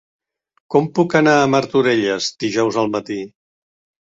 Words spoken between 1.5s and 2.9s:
Martorelles dijous